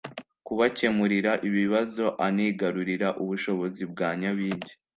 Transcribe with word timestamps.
kubakemurira 0.45 1.31
ibibazo 1.47 2.05
anigarurira 2.27 3.07
ubushobozi 3.23 3.83
bwa 3.91 4.09
Nyabingi 4.19 4.73